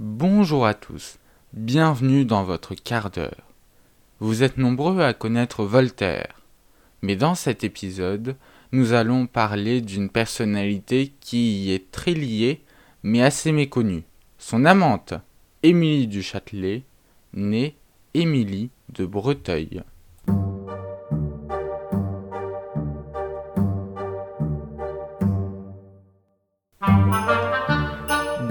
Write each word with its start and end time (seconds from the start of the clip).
Bonjour 0.00 0.66
à 0.66 0.74
tous, 0.74 1.20
bienvenue 1.52 2.24
dans 2.24 2.42
votre 2.42 2.74
quart 2.74 3.12
d'heure. 3.12 3.44
Vous 4.18 4.42
êtes 4.42 4.58
nombreux 4.58 5.00
à 5.00 5.14
connaître 5.14 5.62
Voltaire, 5.62 6.42
mais 7.00 7.14
dans 7.14 7.36
cet 7.36 7.62
épisode, 7.62 8.34
nous 8.72 8.92
allons 8.92 9.28
parler 9.28 9.80
d'une 9.80 10.10
personnalité 10.10 11.12
qui 11.20 11.66
y 11.66 11.72
est 11.72 11.92
très 11.92 12.12
liée, 12.12 12.64
mais 13.04 13.22
assez 13.22 13.52
méconnue. 13.52 14.02
Son 14.36 14.64
amante, 14.64 15.14
Émilie 15.62 16.08
du 16.08 16.24
Châtelet, 16.24 16.82
née 17.32 17.76
Émilie 18.14 18.70
de 18.88 19.06
Breteuil. 19.06 19.84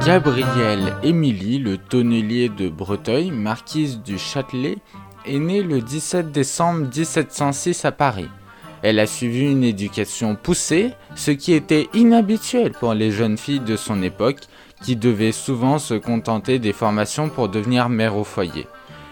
Gabrielle 0.06 0.98
Émilie, 1.02 1.60
le 1.60 1.78
tonnelier 1.78 2.50
de 2.50 2.68
Breteuil, 2.68 3.32
marquise 3.32 4.02
du 4.02 4.18
Châtelet, 4.18 4.76
est 5.26 5.40
née 5.40 5.64
le 5.64 5.80
17 5.80 6.30
décembre 6.30 6.90
1706 6.94 7.86
à 7.86 7.94
Paris. 7.94 8.28
Elle 8.82 9.00
a 9.00 9.08
suivi 9.08 9.50
une 9.50 9.64
éducation 9.64 10.36
poussée, 10.36 10.92
ce 11.16 11.32
qui 11.32 11.54
était 11.54 11.88
inhabituel 11.94 12.74
pour 12.74 12.94
les 12.94 13.12
jeunes 13.12 13.38
filles 13.38 13.62
de 13.62 13.78
son 13.78 14.04
époque, 14.04 14.42
qui 14.84 14.98
devaient 14.98 15.32
souvent 15.32 15.80
se 15.80 15.94
contenter 15.94 16.60
des 16.60 16.74
formations 16.74 17.30
pour 17.30 17.48
devenir 17.48 17.88
mère 17.88 18.18
au 18.18 18.26
foyer. 18.26 18.68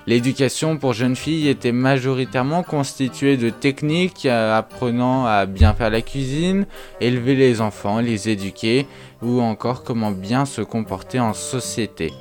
L'éducation 0.08 0.78
pour 0.78 0.94
jeunes 0.94 1.16
filles 1.16 1.48
était 1.48 1.72
majoritairement 1.72 2.64
constituée 2.64 3.38
de 3.38 3.52
techniques 3.52 4.26
euh, 4.26 4.58
apprenant 4.58 5.28
à 5.28 5.46
bien 5.46 5.74
faire 5.76 5.92
la 5.92 6.02
cuisine, 6.02 6.66
élever 7.00 7.36
les 7.36 7.62
enfants, 7.62 8.00
les 8.00 8.28
éduquer 8.30 8.88
ou 9.22 9.42
encore 9.42 9.84
comment 9.84 10.12
bien 10.12 10.46
se 10.46 10.62
comporter 10.62 11.20
en 11.20 11.34
société. 11.34 12.12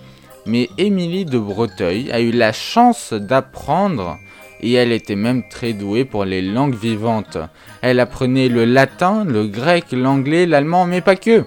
Mais 0.45 0.69
Émilie 0.77 1.25
de 1.25 1.39
Breteuil 1.39 2.11
a 2.13 2.21
eu 2.21 2.33
la 2.33 2.53
chance 2.53 3.15
d'apprendre 3.15 4.19
et 4.61 4.75
elle 4.75 4.93
était 4.93 5.17
même 5.17 5.49
très 5.49 5.73
douée 5.73 6.05
pour 6.05 6.27
les 6.27 6.43
langues 6.43 6.75
vivantes. 6.75 7.39
Elle 7.81 7.99
apprenait 7.99 8.49
le 8.49 8.67
latin, 8.67 9.25
le 9.25 9.47
grec, 9.47 9.87
l'anglais, 9.93 10.45
l'allemand, 10.45 10.85
mais 10.85 11.01
pas 11.01 11.17
que. 11.17 11.45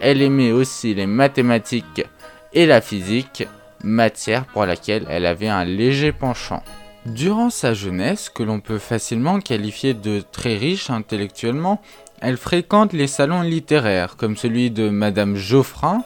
Elle 0.00 0.22
aimait 0.22 0.52
aussi 0.52 0.94
les 0.94 1.06
mathématiques 1.06 2.06
et 2.54 2.66
la 2.66 2.80
physique 2.80 3.46
matière 3.84 4.46
pour 4.46 4.66
laquelle 4.66 5.06
elle 5.08 5.26
avait 5.26 5.48
un 5.48 5.64
léger 5.64 6.12
penchant. 6.12 6.62
Durant 7.06 7.50
sa 7.50 7.74
jeunesse, 7.74 8.30
que 8.30 8.42
l'on 8.42 8.60
peut 8.60 8.78
facilement 8.78 9.38
qualifier 9.38 9.92
de 9.94 10.22
très 10.32 10.56
riche 10.56 10.88
intellectuellement, 10.90 11.82
elle 12.20 12.38
fréquente 12.38 12.94
les 12.94 13.06
salons 13.06 13.42
littéraires, 13.42 14.16
comme 14.16 14.36
celui 14.36 14.70
de 14.70 14.88
Madame 14.88 15.36
Geoffrin, 15.36 16.02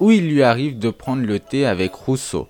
où 0.00 0.10
il 0.10 0.28
lui 0.28 0.42
arrive 0.42 0.78
de 0.78 0.90
prendre 0.90 1.24
le 1.24 1.38
thé 1.38 1.66
avec 1.66 1.94
Rousseau. 1.94 2.48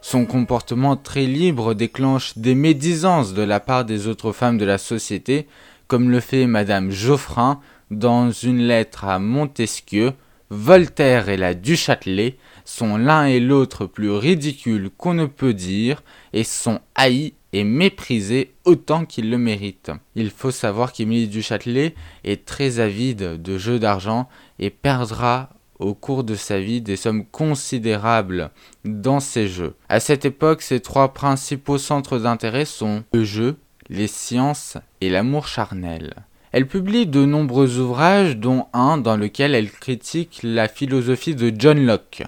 Son 0.00 0.26
comportement 0.26 0.96
très 0.96 1.26
libre 1.26 1.74
déclenche 1.74 2.38
des 2.38 2.54
médisances 2.54 3.34
de 3.34 3.42
la 3.42 3.60
part 3.60 3.84
des 3.84 4.06
autres 4.06 4.32
femmes 4.32 4.56
de 4.56 4.64
la 4.64 4.78
société, 4.78 5.46
comme 5.88 6.10
le 6.10 6.20
fait 6.20 6.46
Madame 6.46 6.90
Geoffrin 6.90 7.60
dans 7.90 8.30
une 8.30 8.60
lettre 8.60 9.04
à 9.04 9.18
Montesquieu, 9.18 10.12
Voltaire 10.50 11.28
et 11.28 11.36
la 11.36 11.54
Duchâtelet 11.54 12.36
sont 12.70 12.96
l'un 12.96 13.24
et 13.26 13.40
l'autre 13.40 13.86
plus 13.86 14.10
ridicules 14.10 14.90
qu'on 14.96 15.14
ne 15.14 15.26
peut 15.26 15.54
dire 15.54 16.02
et 16.32 16.44
sont 16.44 16.80
haïs 16.94 17.34
et 17.52 17.64
méprisés 17.64 18.52
autant 18.64 19.04
qu'ils 19.04 19.28
le 19.28 19.38
méritent. 19.38 19.90
Il 20.14 20.30
faut 20.30 20.52
savoir 20.52 20.92
qu'Émilie 20.92 21.26
du 21.26 21.42
Châtelet 21.42 21.94
est 22.22 22.44
très 22.44 22.78
avide 22.78 23.42
de 23.42 23.58
jeux 23.58 23.80
d'argent 23.80 24.28
et 24.60 24.70
perdra 24.70 25.50
au 25.80 25.94
cours 25.94 26.22
de 26.22 26.36
sa 26.36 26.60
vie 26.60 26.80
des 26.80 26.94
sommes 26.94 27.24
considérables 27.26 28.50
dans 28.84 29.18
ces 29.18 29.48
jeux. 29.48 29.74
À 29.88 29.98
cette 29.98 30.24
époque, 30.24 30.62
ses 30.62 30.78
trois 30.78 31.12
principaux 31.12 31.78
centres 31.78 32.18
d'intérêt 32.18 32.66
sont 32.66 33.02
le 33.12 33.24
jeu, 33.24 33.56
les 33.88 34.06
sciences 34.06 34.76
et 35.00 35.10
l'amour 35.10 35.48
charnel. 35.48 36.14
Elle 36.52 36.68
publie 36.68 37.06
de 37.06 37.24
nombreux 37.24 37.78
ouvrages, 37.78 38.36
dont 38.36 38.66
un 38.72 38.98
dans 38.98 39.16
lequel 39.16 39.54
elle 39.54 39.70
critique 39.70 40.40
la 40.44 40.68
philosophie 40.68 41.34
de 41.34 41.52
John 41.56 41.84
Locke. 41.84 42.24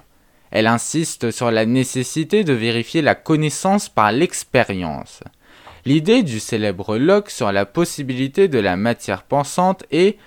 Elle 0.52 0.66
insiste 0.66 1.30
sur 1.30 1.50
la 1.50 1.64
nécessité 1.64 2.44
de 2.44 2.52
vérifier 2.52 3.00
la 3.00 3.14
connaissance 3.14 3.88
par 3.88 4.12
l'expérience. 4.12 5.20
L'idée 5.86 6.22
du 6.22 6.40
célèbre 6.40 6.98
Locke 6.98 7.30
sur 7.30 7.50
la 7.50 7.64
possibilité 7.64 8.48
de 8.48 8.58
la 8.58 8.76
matière 8.76 9.22
pensante 9.22 9.84
est 9.90 10.18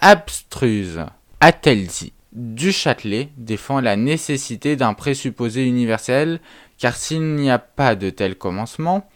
abstruse, 0.00 1.00
a-t-elle 1.40 1.86
dit. 1.86 2.12
Du 2.32 2.72
Châtelet 2.72 3.28
défend 3.36 3.80
la 3.80 3.96
nécessité 3.96 4.76
d'un 4.76 4.94
présupposé 4.94 5.66
universel, 5.66 6.40
car 6.78 6.96
s'il 6.96 7.34
n'y 7.34 7.50
a 7.50 7.58
pas 7.58 7.94
de 7.94 8.08
tel 8.08 8.36
commencement, 8.36 9.06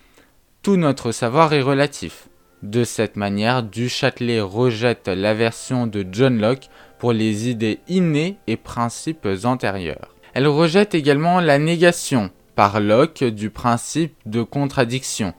tout 0.63 0.77
notre 0.77 1.13
savoir 1.13 1.55
est 1.55 1.63
relatif. 1.63 2.29
De 2.63 2.83
cette 2.83 3.17
manière, 3.17 3.63
Du 3.63 3.89
Châtelet 3.89 4.41
rejette 4.41 5.07
la 5.07 5.33
version 5.33 5.87
de 5.87 6.05
John 6.11 6.41
Locke 6.41 6.69
pour 6.99 7.13
les 7.13 7.49
idées 7.49 7.79
innées 7.89 8.37
et 8.49 8.57
principes 8.57 9.29
antérieurs. 9.45 10.16
Elle 10.37 10.49
rejette 10.49 10.95
également 10.95 11.41
la 11.41 11.59
négation 11.59 12.31
par 12.57 12.79
Locke 12.79 13.25
du 13.25 13.49
principe 13.49 14.15
de 14.27 14.43
contradiction, 14.43 15.33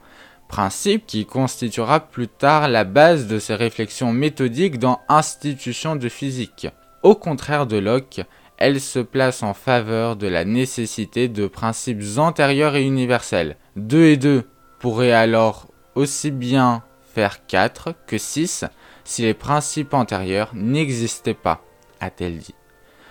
principe 0.48 1.06
qui 1.06 1.24
constituera 1.24 2.00
plus 2.00 2.26
tard 2.26 2.66
la 2.66 2.82
base 2.82 3.28
de 3.28 3.38
ses 3.38 3.54
réflexions 3.54 4.12
méthodiques 4.12 4.80
dans 4.80 4.98
Institutions 5.08 5.94
de 5.94 6.08
physique. 6.08 6.66
Au 7.04 7.14
contraire 7.14 7.68
de 7.68 7.76
Locke, 7.76 8.22
elle 8.56 8.80
se 8.80 8.98
place 8.98 9.44
en 9.44 9.54
faveur 9.54 10.16
de 10.16 10.26
la 10.26 10.44
nécessité 10.44 11.28
de 11.28 11.46
principes 11.46 12.02
antérieurs 12.16 12.74
et 12.74 12.82
universels. 12.82 13.56
2 13.76 14.02
et 14.02 14.16
2 14.16 14.48
pourraient 14.80 15.12
alors 15.12 15.68
aussi 15.94 16.32
bien 16.32 16.82
faire 17.14 17.46
4 17.46 17.94
que 18.08 18.18
6 18.18 18.64
si 19.04 19.22
les 19.22 19.34
principes 19.34 19.94
antérieurs 19.94 20.50
n'existaient 20.54 21.34
pas, 21.34 21.62
a-t-elle 22.00 22.38
dit. 22.38 22.56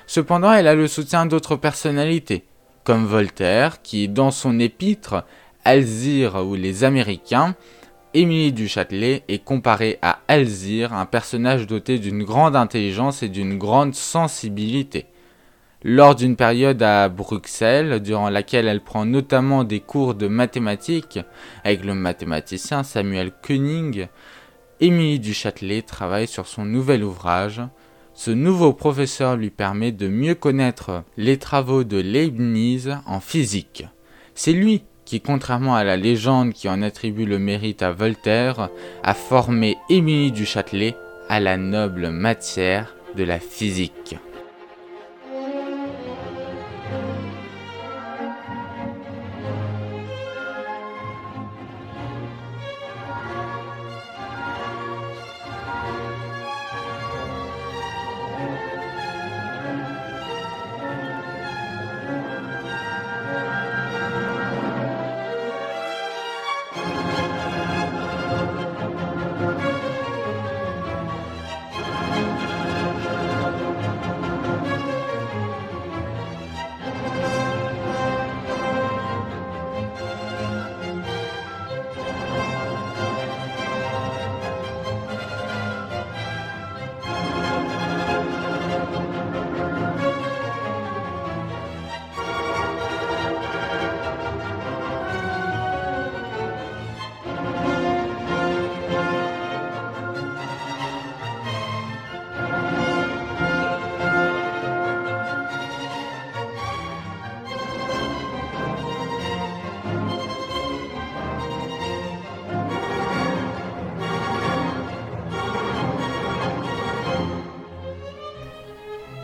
Cependant, 0.07 0.53
elle 0.53 0.68
a 0.68 0.73
le 0.73 0.88
soutien 0.88 1.25
d'autres 1.25 1.57
personnalités, 1.57 2.45
comme 2.85 3.06
Voltaire, 3.06 3.81
qui, 3.81 4.07
dans 4.07 4.31
son 4.31 4.57
épître 4.57 5.25
Alzire 5.66 6.47
ou 6.47 6.56
les 6.56 6.85
Américains, 6.85 7.56
Émilie 8.13 8.53
du 8.53 8.69
Châtelet 8.69 9.23
est 9.28 9.44
comparée 9.44 10.00
à 10.01 10.19
Alzire, 10.29 10.94
un 10.94 11.06
personnage 11.06 11.68
doté 11.68 12.00
d'une 12.00 12.23
grande 12.23 12.56
intelligence 12.56 13.22
et 13.22 13.28
d'une 13.28 13.57
grande 13.57 13.94
sensibilité. 13.94 15.07
Lors 15.84 16.16
d'une 16.16 16.38
période 16.38 16.81
à 16.81 17.09
Bruxelles, 17.09 18.00
durant 18.01 18.29
laquelle 18.29 18.68
elle 18.69 18.81
prend 18.81 19.06
notamment 19.06 19.66
des 19.66 19.81
cours 19.81 20.16
de 20.16 20.28
mathématiques 20.28 21.19
avec 21.66 21.84
le 21.84 21.94
mathématicien 21.94 22.84
Samuel 22.84 23.31
Koenig, 23.45 24.07
Émilie 24.79 25.19
du 25.19 25.34
Châtelet 25.34 25.81
travaille 25.81 26.28
sur 26.28 26.47
son 26.47 26.63
nouvel 26.63 27.03
ouvrage. 27.03 27.62
Ce 28.18 28.32
nouveau 28.32 28.74
professeur 28.74 29.38
lui 29.38 29.52
permet 29.52 29.92
de 29.92 30.08
mieux 30.08 30.34
connaître 30.34 31.04
les 31.18 31.38
travaux 31.38 31.84
de 31.84 31.98
Leibniz 31.98 32.98
en 33.06 33.20
physique. 33.20 33.86
C'est 34.34 34.54
lui 34.54 34.82
qui, 35.06 35.22
contrairement 35.22 35.76
à 35.76 35.84
la 35.84 35.98
légende 35.98 36.52
qui 36.52 36.68
en 36.68 36.82
attribue 36.82 37.28
le 37.28 37.38
mérite 37.38 37.84
à 37.84 37.92
Voltaire, 37.92 38.70
a 39.04 39.14
formé 39.14 39.78
Émilie 39.92 40.32
du 40.32 40.48
Châtelet 40.48 40.96
à 41.30 41.40
la 41.40 41.58
noble 41.58 42.10
matière 42.10 42.96
de 43.16 43.24
la 43.24 43.38
physique. 43.38 44.16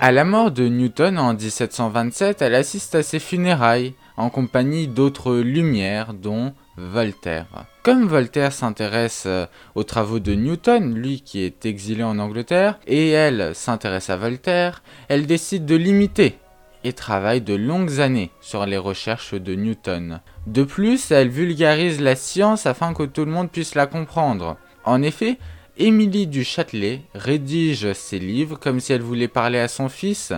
À 0.03 0.11
la 0.11 0.25
mort 0.25 0.51
de 0.51 0.67
Newton 0.67 1.17
en 1.17 1.33
1727, 1.33 2.41
elle 2.41 2.55
assiste 2.55 2.94
à 2.94 3.03
ses 3.03 3.19
funérailles, 3.19 3.94
en 4.17 4.29
compagnie 4.29 4.89
d'autres 4.89 5.38
lumières, 5.38 6.13
dont 6.13 6.51
Voltaire. 6.75 7.47
Comme 7.83 8.05
Voltaire 8.05 8.51
s'intéresse 8.51 9.23
euh, 9.27 9.45
aux 9.75 9.85
travaux 9.85 10.19
de 10.19 10.33
Newton, 10.33 10.94
lui 10.94 11.21
qui 11.21 11.39
est 11.39 11.65
exilé 11.65 12.03
en 12.03 12.19
Angleterre, 12.19 12.81
et 12.85 13.11
elle 13.11 13.55
s'intéresse 13.55 14.09
à 14.09 14.17
Voltaire, 14.17 14.83
elle 15.07 15.25
décide 15.25 15.65
de 15.65 15.77
l'imiter 15.77 16.38
et 16.83 16.91
travaille 16.91 17.39
de 17.39 17.55
longues 17.55 18.01
années 18.01 18.31
sur 18.41 18.65
les 18.65 18.75
recherches 18.75 19.35
de 19.35 19.55
Newton. 19.55 20.19
De 20.47 20.63
plus, 20.63 21.11
elle 21.11 21.29
vulgarise 21.29 22.01
la 22.01 22.17
science 22.17 22.65
afin 22.65 22.94
que 22.94 23.03
tout 23.03 23.23
le 23.23 23.31
monde 23.31 23.50
puisse 23.50 23.73
la 23.73 23.88
comprendre. 23.88 24.57
En 24.83 25.01
effet, 25.01 25.38
Émilie 25.78 26.28
du 26.28 26.44
Châtelet 26.44 27.02
rédige 27.16 27.94
ses 27.94 28.20
livres 28.20 28.60
comme 28.60 28.80
si 28.80 28.94
elle 28.94 29.02
voulait 29.02 29.28
parler 29.28 29.58
à 29.58 29.68
son 29.68 29.90
fils 29.90 30.31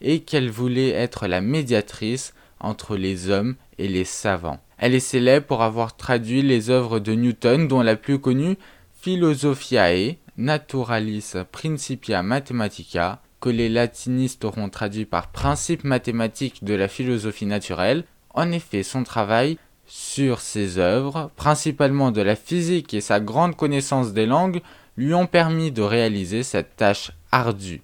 et 0.00 0.20
qu'elle 0.20 0.48
voulait 0.48 0.90
être 0.90 1.26
la 1.26 1.40
médiatrice 1.40 2.34
entre 2.60 2.96
les 2.96 3.28
hommes 3.28 3.56
et 3.78 3.88
les 3.88 4.04
savants. 4.04 4.60
Elle 4.78 4.94
est 4.94 5.00
célèbre 5.00 5.46
pour 5.46 5.62
avoir 5.62 5.96
traduit 5.96 6.42
les 6.42 6.70
œuvres 6.70 7.00
de 7.00 7.12
Newton 7.14 7.66
dont 7.66 7.82
la 7.82 7.96
plus 7.96 8.20
connue 8.20 8.56
Philosophiae, 9.00 10.18
Naturalis 10.36 11.32
Principia 11.50 12.22
Mathematica, 12.22 13.22
que 13.40 13.48
les 13.48 13.68
latinistes 13.68 14.44
auront 14.44 14.68
traduit 14.68 15.04
par 15.04 15.32
principe 15.32 15.82
mathématique 15.82 16.62
de 16.62 16.74
la 16.74 16.86
philosophie 16.86 17.46
naturelle. 17.46 18.04
En 18.34 18.52
effet, 18.52 18.84
son 18.84 19.02
travail 19.02 19.58
sur 19.86 20.40
ses 20.40 20.78
œuvres, 20.78 21.30
principalement 21.36 22.10
de 22.10 22.22
la 22.22 22.36
physique 22.36 22.94
et 22.94 23.00
sa 23.00 23.20
grande 23.20 23.56
connaissance 23.56 24.12
des 24.12 24.26
langues, 24.26 24.60
lui 24.96 25.14
ont 25.14 25.26
permis 25.26 25.70
de 25.70 25.82
réaliser 25.82 26.42
cette 26.42 26.76
tâche 26.76 27.12
ardue. 27.30 27.82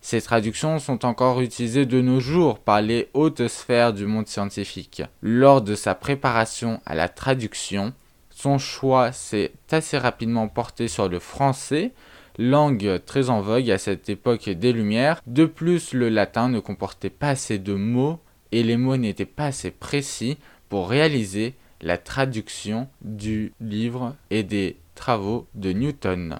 Ces 0.00 0.20
traductions 0.20 0.78
sont 0.78 1.04
encore 1.04 1.40
utilisées 1.40 1.86
de 1.86 2.00
nos 2.00 2.18
jours 2.18 2.58
par 2.58 2.82
les 2.82 3.08
hautes 3.14 3.46
sphères 3.46 3.92
du 3.92 4.06
monde 4.06 4.26
scientifique. 4.26 5.02
Lors 5.22 5.62
de 5.62 5.76
sa 5.76 5.94
préparation 5.94 6.80
à 6.84 6.94
la 6.94 7.08
traduction, 7.08 7.92
son 8.30 8.58
choix 8.58 9.12
s'est 9.12 9.52
assez 9.70 9.96
rapidement 9.96 10.48
porté 10.48 10.88
sur 10.88 11.08
le 11.08 11.20
français, 11.20 11.92
langue 12.38 13.00
très 13.06 13.30
en 13.30 13.40
vogue 13.40 13.70
à 13.70 13.78
cette 13.78 14.08
époque 14.08 14.48
des 14.48 14.72
Lumières. 14.72 15.22
De 15.26 15.44
plus, 15.44 15.92
le 15.92 16.08
latin 16.08 16.48
ne 16.48 16.58
comportait 16.58 17.10
pas 17.10 17.28
assez 17.28 17.58
de 17.58 17.74
mots 17.74 18.18
et 18.50 18.62
les 18.64 18.76
mots 18.76 18.96
n'étaient 18.96 19.24
pas 19.24 19.46
assez 19.46 19.70
précis 19.70 20.36
pour 20.72 20.88
réaliser 20.88 21.52
la 21.82 21.98
traduction 21.98 22.88
du 23.02 23.52
livre 23.60 24.16
et 24.30 24.42
des 24.42 24.78
travaux 24.94 25.46
de 25.54 25.70
Newton. 25.70 26.38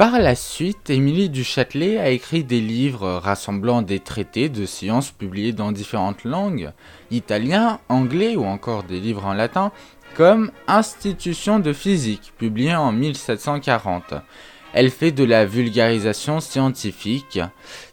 Par 0.00 0.18
la 0.18 0.34
suite, 0.34 0.88
Émilie 0.88 1.28
du 1.28 1.44
Châtelet 1.44 1.98
a 1.98 2.08
écrit 2.08 2.42
des 2.42 2.62
livres 2.62 3.20
rassemblant 3.22 3.82
des 3.82 4.00
traités 4.00 4.48
de 4.48 4.64
sciences 4.64 5.10
publiés 5.10 5.52
dans 5.52 5.72
différentes 5.72 6.24
langues, 6.24 6.72
italien, 7.10 7.80
anglais 7.90 8.34
ou 8.34 8.46
encore 8.46 8.84
des 8.84 8.98
livres 8.98 9.26
en 9.26 9.34
latin, 9.34 9.72
comme 10.16 10.52
Institution 10.68 11.58
de 11.58 11.74
physique, 11.74 12.32
publié 12.38 12.74
en 12.74 12.92
1740. 12.92 14.14
Elle 14.72 14.90
fait 14.90 15.12
de 15.12 15.24
la 15.24 15.44
vulgarisation 15.44 16.40
scientifique, 16.40 17.38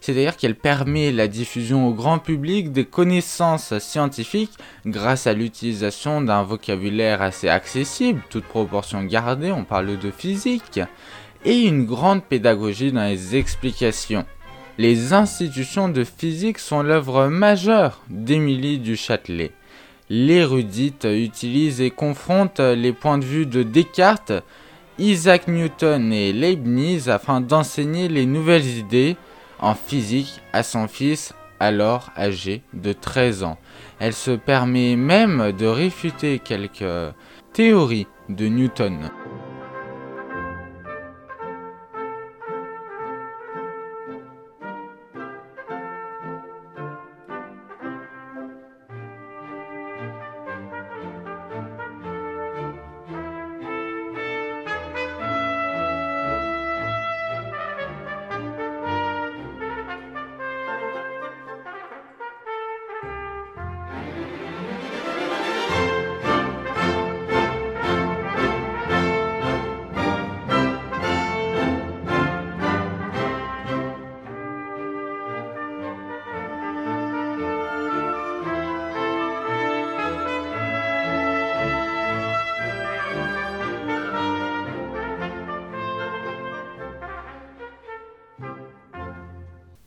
c'est-à-dire 0.00 0.38
qu'elle 0.38 0.54
permet 0.54 1.12
la 1.12 1.28
diffusion 1.28 1.88
au 1.88 1.92
grand 1.92 2.20
public 2.20 2.72
des 2.72 2.86
connaissances 2.86 3.76
scientifiques 3.80 4.56
grâce 4.86 5.26
à 5.26 5.34
l'utilisation 5.34 6.22
d'un 6.22 6.42
vocabulaire 6.42 7.20
assez 7.20 7.50
accessible, 7.50 8.22
toute 8.30 8.44
proportion 8.44 9.04
gardée, 9.04 9.52
on 9.52 9.64
parle 9.64 9.98
de 9.98 10.10
physique 10.10 10.80
et 11.44 11.62
une 11.62 11.84
grande 11.84 12.22
pédagogie 12.22 12.92
dans 12.92 13.04
les 13.04 13.36
explications. 13.36 14.24
Les 14.78 15.12
institutions 15.12 15.88
de 15.88 16.04
physique 16.04 16.58
sont 16.58 16.82
l'œuvre 16.82 17.26
majeure 17.26 18.00
d'Émilie 18.08 18.78
du 18.78 18.96
Châtelet. 18.96 19.52
L'érudite 20.08 21.04
utilise 21.04 21.80
et 21.80 21.90
confronte 21.90 22.60
les 22.60 22.92
points 22.92 23.18
de 23.18 23.24
vue 23.24 23.46
de 23.46 23.62
Descartes, 23.62 24.32
Isaac 24.98 25.48
Newton 25.48 26.12
et 26.12 26.32
Leibniz 26.32 27.08
afin 27.08 27.40
d'enseigner 27.40 28.08
les 28.08 28.26
nouvelles 28.26 28.78
idées 28.78 29.16
en 29.60 29.74
physique 29.74 30.40
à 30.52 30.62
son 30.62 30.88
fils 30.88 31.34
alors 31.60 32.10
âgé 32.16 32.62
de 32.72 32.92
13 32.92 33.42
ans. 33.42 33.58
Elle 33.98 34.14
se 34.14 34.30
permet 34.30 34.96
même 34.96 35.52
de 35.52 35.66
réfuter 35.66 36.38
quelques 36.38 37.12
théories 37.52 38.06
de 38.28 38.46
Newton. 38.46 39.10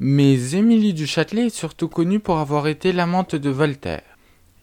Mais 0.03 0.55
Émilie 0.55 0.95
du 0.95 1.05
Châtelet 1.05 1.45
est 1.45 1.55
surtout 1.55 1.87
connue 1.87 2.19
pour 2.19 2.39
avoir 2.39 2.65
été 2.65 2.91
l'amante 2.91 3.35
de 3.35 3.51
Voltaire. 3.51 4.01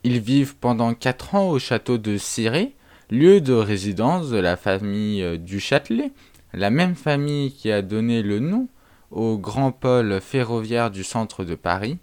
Ils 0.02 0.18
vivent 0.18 0.57
pendant 0.57 0.95
quatre 0.95 1.37
ans 1.37 1.50
au 1.50 1.61
château 1.61 1.97
de 1.97 2.16
Ciré, 2.16 2.75
lieu 3.09 3.40
de 3.40 3.52
résidence 3.52 4.30
de 4.30 4.38
la 4.38 4.57
famille 4.57 5.23
euh, 5.23 5.37
du 5.37 5.61
Châtelet, 5.61 6.11
la 6.52 6.71
même 6.71 6.97
famille 6.97 7.52
qui 7.52 7.71
a 7.71 7.83
donné 7.83 8.23
le 8.23 8.40
nom 8.40 8.66
au 9.12 9.38
grand 9.38 9.71
pôle 9.71 10.21
ferroviaire 10.21 10.90
du 10.90 11.04
centre 11.04 11.45
de 11.45 11.54
Paris. 11.54 11.99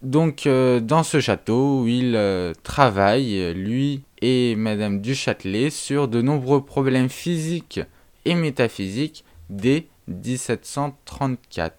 Donc 0.00 0.46
euh, 0.46 0.80
dans 0.80 1.02
ce 1.02 1.20
château 1.20 1.82
où 1.82 1.88
il 1.88 2.16
euh, 2.16 2.54
travaille, 2.62 3.52
lui 3.52 4.00
et 4.22 4.56
Madame 4.56 5.02
du 5.02 5.14
Châtelet, 5.14 5.68
sur 5.68 6.08
de 6.08 6.22
nombreux 6.22 6.64
problèmes 6.64 7.10
physiques 7.10 7.80
et 8.24 8.34
métaphysiques 8.34 9.26
dès 9.50 9.88
1734. 10.06 11.74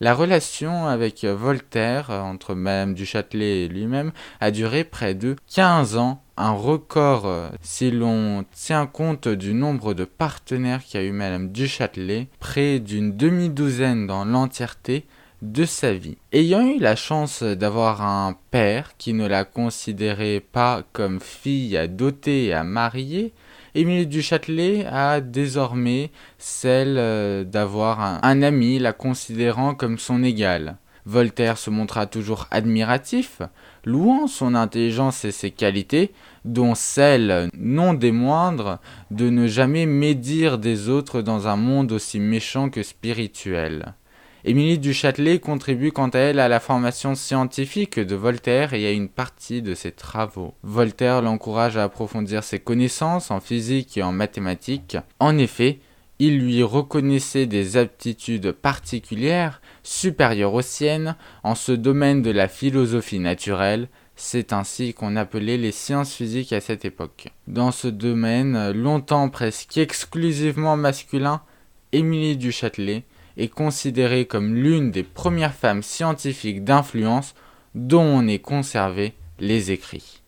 La 0.00 0.14
relation 0.14 0.86
avec 0.86 1.24
Voltaire 1.24 2.10
entre 2.10 2.54
Madame 2.54 2.94
du 2.94 3.04
Châtelet 3.04 3.64
et 3.64 3.68
lui-même 3.68 4.12
a 4.38 4.52
duré 4.52 4.84
près 4.84 5.14
de 5.14 5.34
15 5.52 5.96
ans, 5.96 6.22
un 6.36 6.52
record 6.52 7.26
euh, 7.26 7.48
si 7.62 7.90
l'on 7.90 8.44
tient 8.54 8.86
compte 8.86 9.26
du 9.26 9.54
nombre 9.54 9.94
de 9.94 10.04
partenaires 10.04 10.82
qu'a 10.88 11.02
eu 11.02 11.10
Madame 11.10 11.50
du 11.50 11.66
Châtelet, 11.66 12.28
près 12.38 12.78
d'une 12.78 13.16
demi-douzaine 13.16 14.06
dans 14.06 14.24
l'entièreté 14.24 15.04
de 15.42 15.64
sa 15.64 15.92
vie. 15.94 16.16
Ayant 16.32 16.64
eu 16.64 16.78
la 16.78 16.94
chance 16.94 17.42
d'avoir 17.42 18.02
un 18.02 18.36
père 18.52 18.92
qui 18.98 19.14
ne 19.14 19.26
la 19.26 19.44
considérait 19.44 20.40
pas 20.40 20.84
comme 20.92 21.20
fille 21.20 21.76
à 21.76 21.88
doter 21.88 22.46
et 22.46 22.52
à 22.54 22.62
marier, 22.62 23.32
Émilie 23.78 24.08
du 24.08 24.22
Châtelet 24.22 24.84
a 24.86 25.20
désormais 25.20 26.10
celle 26.36 26.96
euh, 26.98 27.44
d'avoir 27.44 28.00
un, 28.24 28.42
ami 28.42 28.80
la 28.80 28.92
considérant 28.92 29.76
comme 29.76 29.98
son 29.98 30.24
égal. 30.24 30.78
Voltaire 31.06 31.56
se 31.58 31.70
montra 31.70 32.06
toujours 32.06 32.48
admiratif, 32.50 33.40
louant 33.84 34.26
son 34.26 34.56
intelligence 34.56 35.24
et 35.24 35.30
ses 35.30 35.52
qualités, 35.52 36.10
dont 36.44 36.74
celle, 36.74 37.50
non 37.56 37.94
des 37.94 38.10
moindres, 38.10 38.80
de 39.12 39.30
ne 39.30 39.46
jamais 39.46 39.86
médire 39.86 40.58
des 40.58 40.88
autres 40.88 41.22
dans 41.22 41.46
un 41.46 41.56
monde 41.56 41.92
aussi 41.92 42.18
méchant 42.18 42.70
que 42.70 42.82
spirituel. 42.82 43.94
Émilie 44.48 44.78
du 44.78 44.94
Châtelet 44.94 45.40
contribue 45.40 45.92
quant 45.92 46.08
à 46.08 46.18
elle 46.20 46.40
à 46.40 46.48
la 46.48 46.58
formation 46.58 47.14
scientifique 47.14 48.00
de 48.00 48.14
Voltaire 48.14 48.72
et 48.72 48.86
à 48.86 48.92
une 48.92 49.10
partie 49.10 49.60
de 49.60 49.74
ses 49.74 49.92
travaux. 49.92 50.54
Voltaire 50.62 51.20
l'encourage 51.20 51.76
à 51.76 51.82
approfondir 51.84 52.42
ses 52.42 52.58
connaissances 52.58 53.30
en 53.30 53.40
physique 53.40 53.98
et 53.98 54.02
en 54.02 54.10
mathématiques. 54.10 54.96
En 55.20 55.36
effet, 55.36 55.80
il 56.18 56.38
lui 56.38 56.62
reconnaissait 56.62 57.44
des 57.44 57.76
aptitudes 57.76 58.52
particulières 58.52 59.60
supérieures 59.82 60.54
aux 60.54 60.62
siennes 60.62 61.16
en 61.44 61.54
ce 61.54 61.72
domaine 61.72 62.22
de 62.22 62.30
la 62.30 62.48
philosophie 62.48 63.20
naturelle, 63.20 63.88
c'est 64.16 64.54
ainsi 64.54 64.94
qu'on 64.94 65.16
appelait 65.16 65.58
les 65.58 65.72
sciences 65.72 66.14
physiques 66.14 66.54
à 66.54 66.62
cette 66.62 66.86
époque. 66.86 67.34
Dans 67.48 67.70
ce 67.70 67.88
domaine, 67.88 68.72
longtemps 68.72 69.28
presque 69.28 69.76
exclusivement 69.76 70.78
masculin, 70.78 71.42
Émilie 71.92 72.38
du 72.38 72.50
Châtelet 72.50 73.04
est 73.38 73.48
considérée 73.48 74.26
comme 74.26 74.54
l'une 74.54 74.90
des 74.90 75.04
premières 75.04 75.54
femmes 75.54 75.82
scientifiques 75.82 76.64
d'influence 76.64 77.34
dont 77.74 78.02
on 78.02 78.26
ait 78.26 78.40
conservé 78.40 79.14
les 79.38 79.70
écrits. 79.70 80.20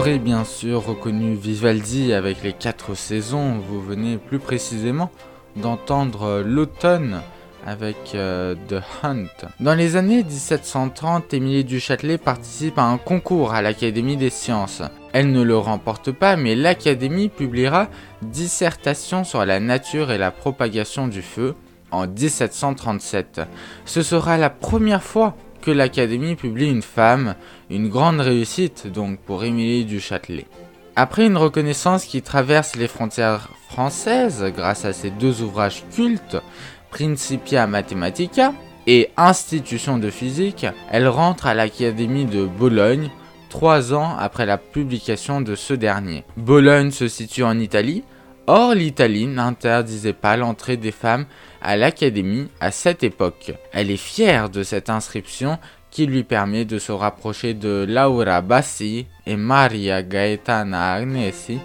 Aurez 0.00 0.18
bien 0.18 0.44
sûr 0.44 0.86
reconnu 0.86 1.34
Vivaldi 1.34 2.14
avec 2.14 2.42
les 2.42 2.54
quatre 2.54 2.94
saisons, 2.94 3.58
vous 3.58 3.82
venez 3.82 4.16
plus 4.16 4.38
précisément 4.38 5.10
d'entendre 5.56 6.42
l'automne 6.42 7.20
avec 7.66 8.14
euh, 8.14 8.54
The 8.68 8.76
Hunt. 9.02 9.26
Dans 9.60 9.74
les 9.74 9.96
années 9.96 10.24
1730, 10.24 11.34
Émilie 11.34 11.64
du 11.64 11.80
Châtelet 11.80 12.16
participe 12.16 12.78
à 12.78 12.84
un 12.84 12.96
concours 12.96 13.52
à 13.52 13.60
l'Académie 13.60 14.16
des 14.16 14.30
sciences. 14.30 14.80
Elle 15.12 15.32
ne 15.32 15.42
le 15.42 15.58
remporte 15.58 16.12
pas, 16.12 16.36
mais 16.36 16.54
l'Académie 16.54 17.28
publiera 17.28 17.88
Dissertation 18.22 19.22
sur 19.22 19.44
la 19.44 19.60
nature 19.60 20.12
et 20.12 20.18
la 20.18 20.30
propagation 20.30 21.08
du 21.08 21.20
feu 21.20 21.54
en 21.90 22.06
1737. 22.06 23.42
Ce 23.84 24.00
sera 24.00 24.38
la 24.38 24.48
première 24.48 25.02
fois 25.02 25.36
que 25.60 25.70
l'Académie 25.70 26.36
publie 26.36 26.68
une 26.68 26.82
femme, 26.82 27.34
une 27.70 27.88
grande 27.88 28.20
réussite 28.20 28.86
donc 28.86 29.18
pour 29.20 29.44
Émilie 29.44 29.84
du 29.84 30.00
Châtelet. 30.00 30.46
Après 30.96 31.26
une 31.26 31.36
reconnaissance 31.36 32.04
qui 32.04 32.22
traverse 32.22 32.76
les 32.76 32.88
frontières 32.88 33.48
françaises 33.68 34.44
grâce 34.54 34.84
à 34.84 34.92
ses 34.92 35.10
deux 35.10 35.42
ouvrages 35.42 35.84
cultes, 35.94 36.36
Principia 36.90 37.66
Mathematica 37.66 38.52
et 38.86 39.10
Institution 39.16 39.98
de 39.98 40.10
physique, 40.10 40.66
elle 40.90 41.08
rentre 41.08 41.46
à 41.46 41.54
l'Académie 41.54 42.24
de 42.24 42.44
Bologne 42.44 43.10
trois 43.48 43.94
ans 43.94 44.16
après 44.18 44.46
la 44.46 44.58
publication 44.58 45.40
de 45.40 45.54
ce 45.54 45.74
dernier. 45.74 46.24
Bologne 46.36 46.90
se 46.90 47.08
situe 47.08 47.44
en 47.44 47.58
Italie, 47.58 48.02
or 48.46 48.74
l'Italie 48.74 49.26
n'interdisait 49.26 50.12
pas 50.12 50.36
l'entrée 50.36 50.76
des 50.76 50.92
femmes 50.92 51.26
à 51.62 51.76
l'Académie 51.76 52.48
à 52.60 52.70
cette 52.70 53.02
époque. 53.02 53.52
Elle 53.72 53.90
est 53.90 53.96
fière 53.96 54.50
de 54.50 54.62
cette 54.62 54.90
inscription 54.90 55.58
qui 55.90 56.06
lui 56.06 56.22
permet 56.22 56.64
de 56.64 56.78
se 56.78 56.92
rapprocher 56.92 57.54
de 57.54 57.84
Laura 57.88 58.40
Bassi 58.40 59.06
et 59.26 59.36
Maria 59.36 60.02
Gaetana 60.02 60.92
Agnesi, 60.94 61.58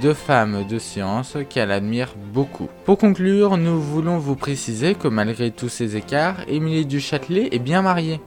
deux 0.00 0.14
femmes 0.14 0.64
de 0.68 0.78
science 0.78 1.36
qu'elle 1.50 1.72
admire 1.72 2.14
beaucoup. 2.32 2.68
Pour 2.84 2.98
conclure, 2.98 3.56
nous 3.56 3.80
voulons 3.80 4.18
vous 4.18 4.36
préciser 4.36 4.94
que 4.94 5.08
malgré 5.08 5.50
tous 5.50 5.68
ces 5.68 5.96
écarts, 5.96 6.36
Émilie 6.48 6.86
du 6.86 7.00
Châtelet 7.00 7.48
est 7.52 7.58
bien 7.58 7.82
mariée. 7.82 8.20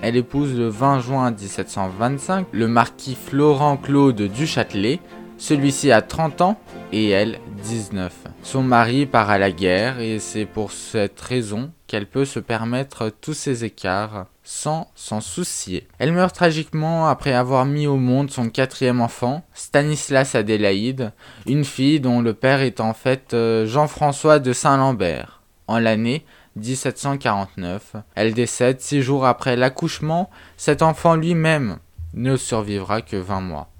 Elle 0.00 0.16
épouse 0.16 0.56
le 0.56 0.68
20 0.68 1.00
juin 1.00 1.30
1725 1.30 2.46
le 2.50 2.66
marquis 2.66 3.14
Florent 3.14 3.76
Claude 3.76 4.22
du 4.22 4.46
Châtelet, 4.46 4.98
celui-ci 5.38 5.92
a 5.92 6.02
30 6.02 6.40
ans 6.40 6.58
et 6.92 7.10
elle 7.10 7.38
19. 7.62 8.21
Son 8.42 8.62
mari 8.62 9.06
part 9.06 9.30
à 9.30 9.38
la 9.38 9.52
guerre 9.52 10.00
et 10.00 10.18
c'est 10.18 10.46
pour 10.46 10.72
cette 10.72 11.20
raison 11.20 11.70
qu'elle 11.86 12.06
peut 12.06 12.24
se 12.24 12.40
permettre 12.40 13.08
tous 13.08 13.34
ces 13.34 13.64
écarts 13.64 14.26
sans 14.42 14.90
s'en 14.94 15.20
soucier. 15.20 15.86
Elle 15.98 16.12
meurt 16.12 16.34
tragiquement 16.34 17.06
après 17.06 17.32
avoir 17.32 17.64
mis 17.64 17.86
au 17.86 17.96
monde 17.96 18.30
son 18.30 18.48
quatrième 18.48 19.00
enfant, 19.00 19.44
Stanislas 19.54 20.34
Adélaïde, 20.34 21.12
une 21.46 21.64
fille 21.64 22.00
dont 22.00 22.20
le 22.20 22.34
père 22.34 22.60
est 22.60 22.80
en 22.80 22.94
fait 22.94 23.32
euh, 23.32 23.64
Jean-François 23.66 24.40
de 24.40 24.52
Saint-Lambert. 24.52 25.42
En 25.68 25.78
l'année 25.78 26.24
1749, 26.56 27.96
elle 28.14 28.34
décède 28.34 28.80
six 28.80 29.02
jours 29.02 29.24
après 29.24 29.56
l'accouchement, 29.56 30.28
cet 30.56 30.82
enfant 30.82 31.14
lui-même 31.14 31.78
ne 32.14 32.36
survivra 32.36 33.00
que 33.00 33.16
20 33.16 33.40
mois. 33.40 33.70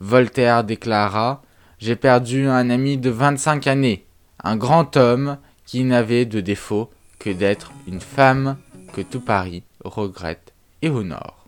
Voltaire 0.00 0.64
déclara 0.64 1.42
J'ai 1.78 1.96
perdu 1.96 2.46
un 2.48 2.70
ami 2.70 2.96
de 2.96 3.10
25 3.10 3.66
années, 3.66 4.06
un 4.42 4.56
grand 4.56 4.96
homme 4.96 5.38
qui 5.66 5.84
n'avait 5.84 6.24
de 6.24 6.40
défaut 6.40 6.90
que 7.18 7.30
d'être 7.30 7.72
une 7.86 8.00
femme 8.00 8.56
que 8.92 9.00
tout 9.00 9.20
Paris 9.20 9.62
regrette 9.84 10.52
et 10.82 10.90
honore. 10.90 11.42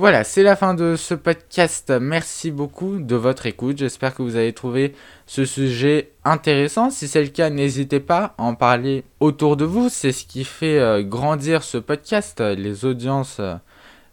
Voilà, 0.00 0.22
c'est 0.22 0.44
la 0.44 0.54
fin 0.54 0.74
de 0.74 0.94
ce 0.94 1.14
podcast. 1.14 1.90
Merci 1.90 2.52
beaucoup 2.52 3.00
de 3.00 3.16
votre 3.16 3.46
écoute. 3.46 3.78
J'espère 3.78 4.14
que 4.14 4.22
vous 4.22 4.36
avez 4.36 4.52
trouvé 4.52 4.94
ce 5.26 5.44
sujet 5.44 6.12
intéressant. 6.24 6.90
Si 6.90 7.08
c'est 7.08 7.22
le 7.22 7.30
cas, 7.30 7.50
n'hésitez 7.50 7.98
pas 7.98 8.32
à 8.38 8.44
en 8.44 8.54
parler 8.54 9.02
autour 9.18 9.56
de 9.56 9.64
vous. 9.64 9.88
C'est 9.88 10.12
ce 10.12 10.24
qui 10.24 10.44
fait 10.44 10.78
euh, 10.78 11.02
grandir 11.02 11.64
ce 11.64 11.78
podcast. 11.78 12.40
Les 12.40 12.84
audiences 12.84 13.38
euh, 13.40 13.56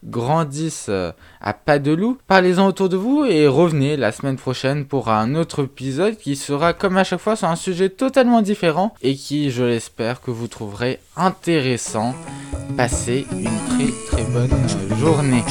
grandissent 0.06 0.86
euh, 0.88 1.12
à 1.40 1.52
pas 1.52 1.78
de 1.78 1.92
loup. 1.92 2.18
Parlez-en 2.26 2.66
autour 2.66 2.88
de 2.88 2.96
vous 2.96 3.24
et 3.24 3.46
revenez 3.46 3.96
la 3.96 4.12
semaine 4.12 4.36
prochaine 4.36 4.84
pour 4.86 5.08
un 5.10 5.34
autre 5.34 5.64
épisode 5.64 6.16
qui 6.16 6.36
sera 6.36 6.72
comme 6.72 6.96
à 6.96 7.04
chaque 7.04 7.20
fois 7.20 7.36
sur 7.36 7.48
un 7.48 7.56
sujet 7.56 7.88
totalement 7.88 8.42
différent 8.42 8.94
et 9.02 9.14
qui, 9.14 9.50
je 9.50 9.64
l'espère, 9.64 10.20
que 10.20 10.30
vous 10.30 10.48
trouverez 10.48 11.00
intéressant. 11.16 12.14
Passez 12.76 13.26
une 13.32 13.44
très 13.44 13.92
très 14.06 14.24
bonne 14.30 14.50
euh, 14.52 14.96
journée. 14.96 15.44